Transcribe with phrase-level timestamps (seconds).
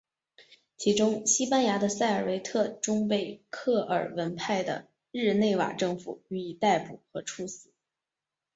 [0.77, 7.69] 其中西班牙的塞尔维特终被克尔文派的日内瓦政府予以逮捕和处死。